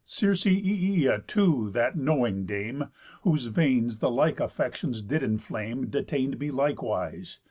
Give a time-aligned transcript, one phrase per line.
[0.03, 2.85] Circe Ææa too, that knowing dame,
[3.21, 7.37] Whose veins the like affections did enflame, Detain'd me likewise.